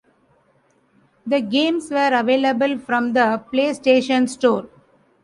The 1.27 1.41
games 1.41 1.91
were 1.91 2.11
available 2.19 2.79
from 2.79 3.13
the 3.13 3.43
PlayStation 3.53 4.27
Store. 4.27 4.67